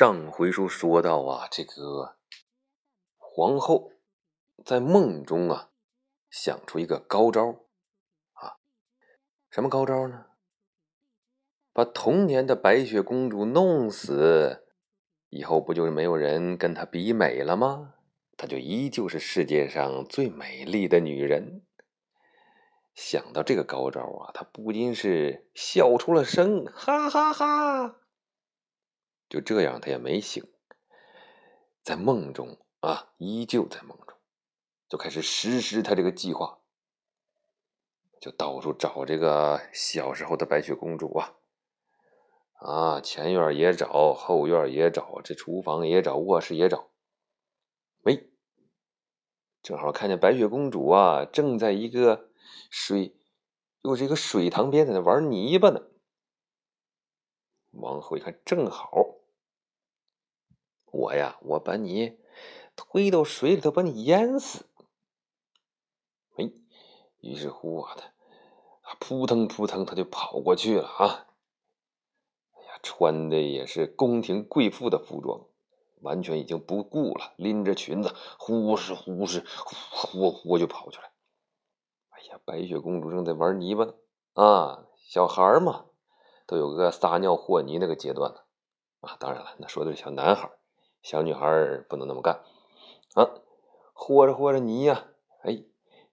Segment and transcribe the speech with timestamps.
[0.00, 2.16] 上回书说到啊，这个
[3.18, 3.92] 皇后
[4.64, 5.72] 在梦中啊，
[6.30, 7.66] 想出一个高招
[8.32, 8.56] 啊，
[9.50, 10.24] 什么高招呢？
[11.74, 14.64] 把童年的白雪公主弄死，
[15.28, 17.92] 以后不就是没有人跟她比美了吗？
[18.38, 21.62] 她就依旧是世界上最美丽的女人。
[22.94, 27.96] 想到这个高招啊，她不禁是笑出了声，哈哈哈。
[29.30, 30.44] 就这样，他也没醒，
[31.84, 34.18] 在梦中啊，依旧在梦中，
[34.88, 36.58] 就开始实施他这个计划，
[38.20, 41.36] 就到处找这个小时候的白雪公主啊，
[42.54, 46.90] 啊，前院也找，后院也找，这厨房也找，卧室也找，
[48.00, 48.32] 喂，
[49.62, 52.30] 正好看见白雪公主啊，正在一个
[52.68, 53.16] 水，
[53.82, 55.82] 又是一个水塘边在那玩泥巴呢。
[57.70, 59.19] 王后一看，正好。
[60.90, 62.18] 我呀，我把你
[62.76, 64.66] 推到水里头，把你淹死。
[66.36, 66.50] 哎，
[67.20, 67.96] 于是乎啊，
[68.82, 71.26] 他扑腾扑腾，他就跑过去了啊。
[72.52, 75.46] 哎呀，穿的也是宫廷贵妇的服装，
[76.00, 81.04] 完全已经不顾了，拎着裙子，呼哧呼哧，呼呼就跑去了。
[82.10, 83.94] 哎呀，白雪公主正在玩泥巴呢
[84.34, 85.86] 啊，小孩嘛，
[86.46, 88.40] 都有个撒尿和泥那个阶段呢
[89.00, 89.16] 啊。
[89.20, 90.50] 当然了，那说的是小男孩。
[91.02, 92.40] 小女孩不能那么干
[93.14, 93.28] 啊！
[93.92, 95.08] 和着和着泥呀，
[95.42, 95.64] 哎，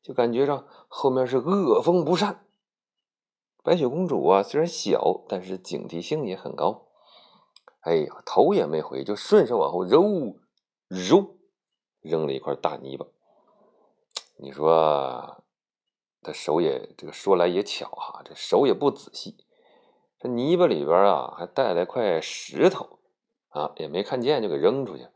[0.02, 2.46] 就感觉上后面是恶风不善。
[3.64, 6.88] 白雪公主啊，虽然小，但是警惕性也很高。
[7.82, 10.38] 哎呀，头也没回，就顺手往后揉
[10.88, 11.38] 揉，
[12.02, 13.06] 扔了一块大泥巴。
[14.38, 15.44] 你说，
[16.22, 19.38] 他手也这个说来也巧哈，这手也不仔细，
[20.20, 22.97] 这泥巴里边啊还带了块石头。
[23.50, 25.08] 啊，也没看见就给扔出去。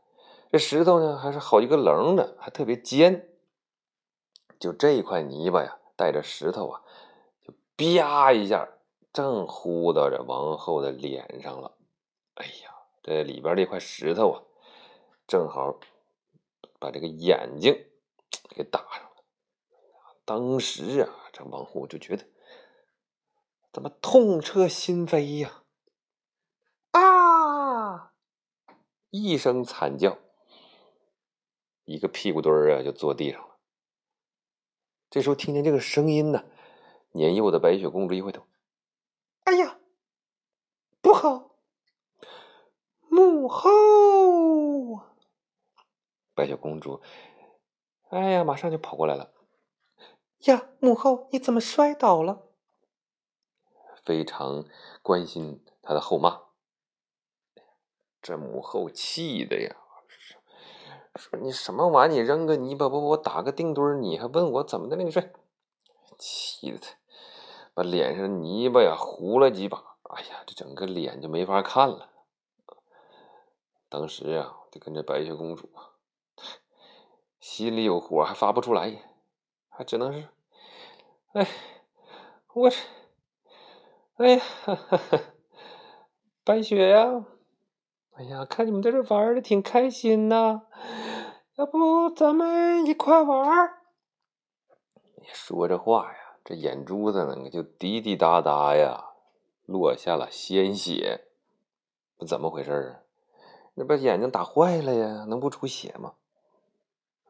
[0.50, 3.28] 这石头呢，还是好几个棱的，还特别尖。
[4.58, 6.82] 就这一块泥巴呀，带着石头啊，
[7.44, 8.68] 就啪一下，
[9.12, 11.76] 正呼到这王后的脸上了。
[12.34, 14.42] 哎呀，这里边这块石头啊，
[15.26, 15.78] 正好
[16.78, 17.86] 把这个眼睛
[18.50, 19.22] 给打上了。
[20.24, 22.24] 当时啊，这王后就觉得
[23.72, 25.61] 怎么痛彻心扉呀！
[29.14, 30.16] 一声惨叫，
[31.84, 33.58] 一个屁股墩儿啊就坐地上了。
[35.10, 36.46] 这时候听见这个声音呢，
[37.10, 38.42] 年幼的白雪公主一回头，
[39.44, 39.78] 哎呀，
[41.02, 41.50] 不好！
[43.10, 45.02] 母后！
[46.34, 47.02] 白雪公主，
[48.08, 49.34] 哎呀，马上就跑过来了。
[50.44, 52.48] 呀，母后，你怎么摔倒了？
[54.02, 54.64] 非常
[55.02, 56.51] 关心她的后妈。
[58.22, 59.76] 这母后气的呀，
[61.16, 62.14] 说你什么玩意？
[62.14, 65.02] 你扔个泥巴不我打个定墩你还问我怎么的了？
[65.02, 65.20] 你说，
[66.16, 66.88] 气的他
[67.74, 72.10] 把脸上泥巴呀糊了几把，哎呀，这整个脸就没法看了。
[73.88, 75.68] 当时啊，就跟这白雪公主
[77.40, 79.02] 心里有火，还发不出来，
[79.68, 80.28] 还只能是，
[81.32, 81.48] 哎，
[82.54, 82.70] 我，
[84.18, 84.42] 哎呀，
[86.44, 87.26] 白雪呀。
[88.14, 90.62] 哎呀，看你们在这玩的挺开心呐，
[91.56, 93.72] 要不咱们一块玩？
[95.14, 99.14] 你说这话呀，这眼珠子呢就滴滴答答呀，
[99.64, 101.24] 落下了鲜血。
[102.26, 103.00] 怎么回事啊？
[103.74, 105.24] 那把眼睛打坏了呀？
[105.26, 106.12] 能不出血吗？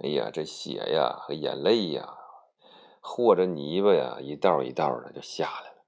[0.01, 2.19] 哎呀，这血呀和眼泪呀，
[3.01, 5.85] 和着泥巴呀，一道一道的就下来了，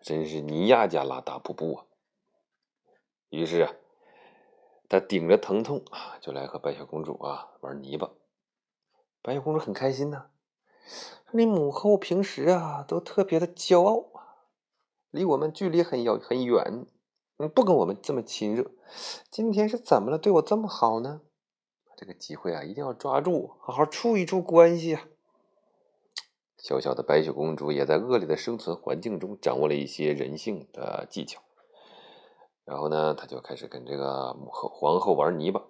[0.00, 1.84] 真是尼亚加拉大瀑布啊！
[3.30, 3.72] 于是啊。
[4.90, 8.10] 他顶着疼痛啊，就来和白雪公主啊玩泥巴。
[9.22, 10.26] 白雪公主很开心呐，
[11.30, 14.50] 说：“你母后平时啊都特别的骄傲啊，
[15.12, 16.86] 离我们距离很遥很远，
[17.36, 18.72] 嗯，不跟我们这么亲热。
[19.30, 20.18] 今天是怎么了？
[20.18, 21.20] 对我这么好呢？
[21.96, 25.06] 这个机会啊，一定要抓住，好好处一处关系啊。”
[26.58, 31.40] 小小的白雪公主也在恶劣的生存环境中掌握了一些人性的技巧。
[32.70, 35.60] 然后呢，他就开始跟这个母后、皇后玩泥巴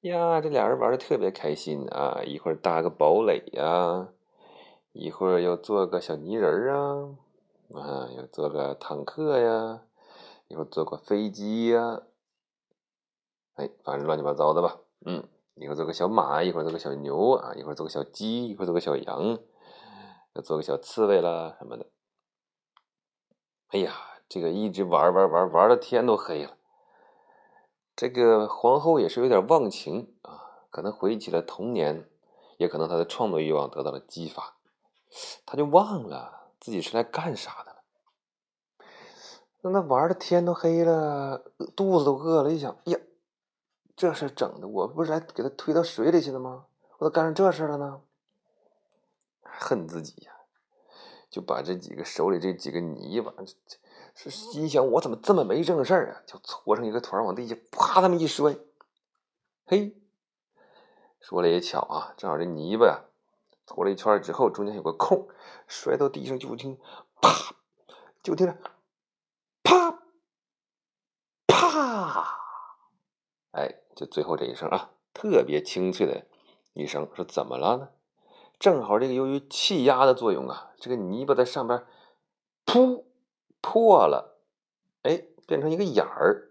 [0.00, 2.24] 呀，这俩人玩的特别开心啊！
[2.26, 4.08] 一会儿搭个堡垒呀，
[4.90, 7.16] 一会儿又做个小泥人啊，
[7.74, 9.82] 啊，又做个坦克呀，
[10.48, 12.02] 一会儿做个飞机呀，
[13.54, 14.80] 哎，反正乱七八糟的吧。
[15.06, 15.22] 嗯，
[15.54, 19.38] 一会儿做个小马，一会儿做个小牛啊，一会儿做个小鸡，一会儿做个小羊，
[20.34, 21.86] 又做个小刺猬啦什么的。
[23.68, 23.94] 哎呀！
[24.32, 26.56] 这个一直玩玩玩玩的天都黑了，
[27.94, 32.08] 这个皇后也是有点忘情啊，可能回忆起了童年，
[32.56, 34.54] 也可能她的创作欲望得到了激发，
[35.44, 38.86] 她就忘了自己是来干啥的了。
[39.60, 41.44] 那那玩的天都黑了，
[41.76, 42.98] 肚子都饿了，一想，呀，
[43.94, 46.64] 这事整的，我不是来给他推到水里去的吗？
[46.96, 48.00] 我咋干上这事了呢？
[49.42, 50.32] 恨自己呀，
[51.28, 53.76] 就把这几个手里这几个泥巴，这这。
[54.14, 56.22] 是心想我怎么这么没正事儿啊？
[56.26, 58.56] 就搓成一个团往地下啪这么一摔，
[59.64, 59.96] 嘿，
[61.18, 63.04] 说了也巧啊，正好这泥巴呀
[63.66, 65.28] 搓了一圈之后，中间有个空，
[65.66, 66.78] 摔到地上就听
[67.20, 67.54] 啪，
[68.22, 68.56] 就听着
[69.62, 69.98] 啪
[71.46, 72.38] 啪，
[73.52, 76.26] 哎，就最后这一声啊，特别清脆的
[76.74, 77.88] 一声，说怎么了呢？
[78.58, 81.84] 正好这个由于气压的作用啊，这个泥巴在上边
[82.66, 83.04] 噗。
[83.62, 84.38] 破了，
[85.02, 86.50] 哎，变成一个眼儿。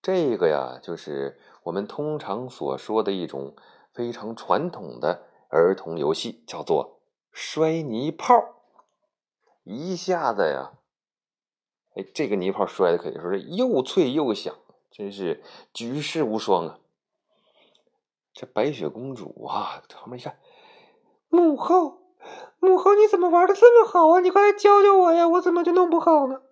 [0.00, 3.56] 这个呀，就是我们通常所说的一种
[3.92, 7.00] 非常传统的儿童游戏，叫做
[7.32, 8.62] 摔泥炮。
[9.64, 10.74] 一下子呀，
[11.94, 14.54] 哎，这个泥炮摔的可以说是又脆又响，
[14.90, 15.42] 真是
[15.74, 16.78] 举世无双啊！
[18.32, 20.38] 这白雪公主啊，旁边一看，
[21.28, 22.07] 母后。
[22.60, 24.20] 母后，你怎么玩的这么好啊？
[24.20, 25.28] 你快来教教我呀！
[25.28, 26.42] 我怎么就弄不好呢？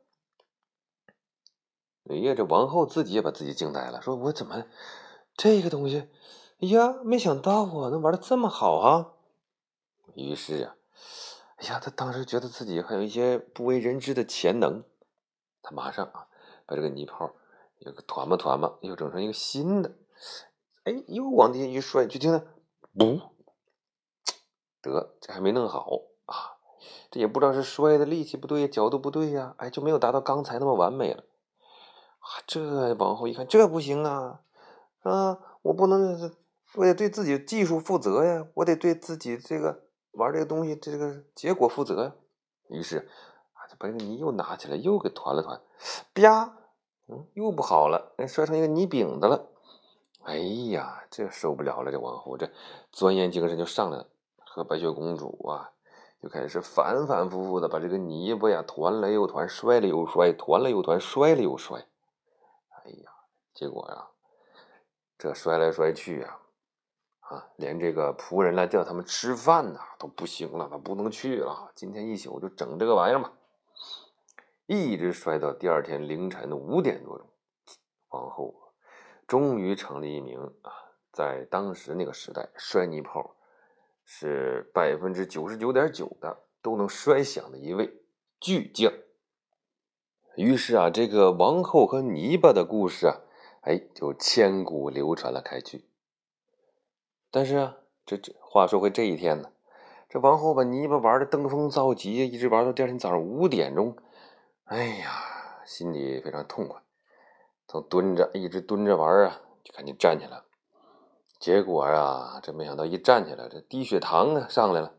[2.09, 4.65] 哎呀，这王后自己也把自己惊呆了，说：“我怎么
[5.37, 6.09] 这个东西？
[6.61, 9.15] 哎呀，没想到啊，能玩的这么好啊！”
[10.15, 10.77] 于是啊，
[11.57, 14.85] 哎呀，他当时觉得自己还有一些不为人知的潜能，
[15.63, 16.29] 他马上啊，
[16.65, 17.33] 把这个泥炮
[17.81, 19.97] 又团吧团吧，又整成一个新的，
[20.85, 22.45] 哎，又往地下一摔，就听到
[22.97, 23.21] “不”。
[24.93, 26.57] 得，这还没弄好啊！
[27.11, 31.25] 这也不知道是摔的力气不对，角度不对呀，哎，就没有达到刚才那么完美了。
[32.19, 34.41] 啊，这往后一看，这不行啊！
[35.03, 36.35] 啊，我不能，
[36.75, 42.13] 我得对自己技术负责呀，我得对自己这个玩这个东西这个结果负责呀。
[42.69, 42.99] 于是
[43.53, 45.61] 啊，就把这个泥又拿起来，又给团了团，
[46.13, 46.57] 啪，
[47.09, 49.49] 嗯，又不好了，摔成一个泥饼子了。
[50.25, 52.51] 哎呀，这受不了了，这王后这
[52.91, 54.09] 钻研精神就上来了。
[54.57, 55.71] 和白雪公主啊，
[56.23, 61.79] 就开始反反复复的把这个泥巴呀团了又团，摔了又摔，团了又团，摔了又摔。
[62.71, 63.11] 哎呀，
[63.53, 64.09] 结果呀，
[65.19, 66.41] 这摔来摔去啊，
[67.21, 71.71] 啊，连这个仆人来叫他们吃饭呐都不行了，他不能去了。
[71.75, 73.31] 今天一宿就整这个玩意儿吧，
[74.65, 77.27] 一直摔到第二天凌晨的五点多钟，
[78.09, 78.55] 皇后
[79.27, 80.73] 终于成了一名啊，
[81.13, 83.36] 在当时那个时代摔泥炮。
[84.09, 87.93] 是百分之九十九点九的都能摔响的一位
[88.41, 88.93] 巨匠。
[90.37, 93.21] 于是啊，这个王后和泥巴的故事啊，
[93.63, 95.89] 哎，就千古流传了开去。
[97.31, 97.77] 但是啊，
[98.07, 99.51] 这这话说回这一天呢，
[100.09, 103.97] 这王后把泥巴玩的登峰造极，一直玩到第二天早上五点钟。
[104.65, 106.81] 哎呀，心里非常痛快，
[107.67, 110.46] 从蹲着一直蹲着玩啊，就赶紧站起来了。
[111.39, 114.95] 结果啊，这没想到一站起来，这低血糖啊上来了，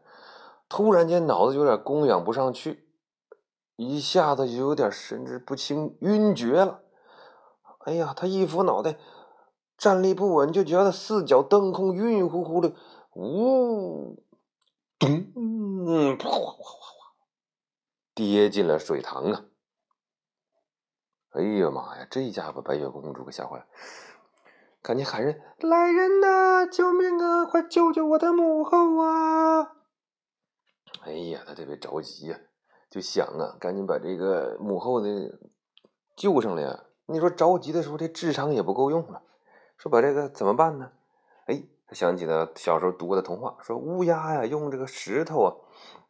[0.70, 2.88] 突然间脑子有点供养不上去，
[3.76, 6.82] 一下子就有点神志不清、晕厥了。
[7.80, 8.98] 哎呀，他一扶脑袋，
[9.78, 12.74] 站立不稳，就觉得四脚蹬空，晕晕乎乎的，
[13.14, 14.24] 呜，
[15.00, 17.14] 咚，哗哗哗哗哗，
[18.14, 19.46] 跌进了水塘啊！
[21.32, 23.66] 哎呀妈呀，这家伙白雪公主给吓坏了。
[24.82, 26.66] 赶紧喊人来人呐！
[26.66, 27.46] 救命啊！
[27.46, 29.76] 快救救我的母后啊！
[31.04, 32.40] 哎呀，他特别着急呀，
[32.90, 35.40] 就想啊，赶紧把这个母后的
[36.16, 36.86] 救上来呀。
[37.08, 39.24] 你说着急的时候，这智商也不够用了。
[39.78, 40.92] 说把这个怎么办呢？
[41.48, 45.56] 哎，他想起了小时候读过的童话，说乌鸦呀，用这个石头啊，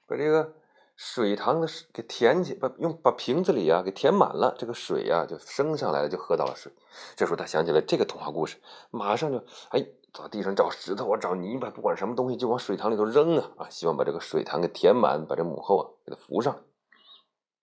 [0.06, 0.54] 把这个。
[0.98, 6.74] 水塘的水给填起，把用把瓶子里啊给填满了，这个水呀就升上来了，就喝到了水。
[7.16, 8.58] 这时候他想起了这个童话故事，
[8.90, 9.38] 马上就
[9.70, 16.64] 哎，在地上找石头啊，找泥巴，不管什么东西就往水塘里头扔啊啊，希望把这个水塘给填满，把这母后啊给它扶上。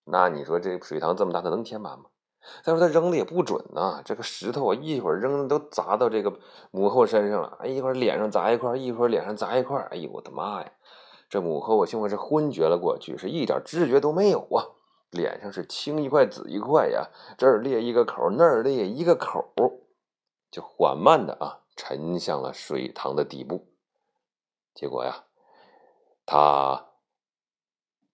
[0.05, 2.05] 那你说这水塘这么大，它能填满吗？
[2.63, 6.31] 再说他扔的也不准呐，这个石头啊一会儿扔都砸到这个
[6.71, 10.71] 母后身上了，哎，一会儿脸上砸一块，一会儿脸上砸一块，哎呦我的妈呀！
[11.35, 14.71] 这母后我，幸亏是昏厥了过去，是一点知觉都没有啊！
[15.09, 19.51] 脸上是青一块紫一块呀，这儿裂一个口，那儿裂一个口，
[20.49, 23.67] 就缓慢的啊沉向了水塘的底部。
[24.73, 25.25] 结果呀，
[26.25, 26.85] 他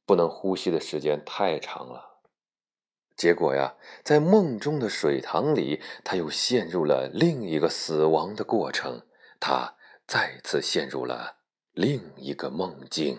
[0.07, 2.21] 不能呼吸的时间太长了，
[3.15, 9.03] 结果呀，在梦中的水塘里，他又陷入了另一个死亡的过程。
[9.39, 9.75] 他
[10.07, 11.40] 再次陷入了
[11.73, 13.17] 另一个梦境。